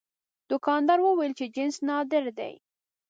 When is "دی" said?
2.39-2.53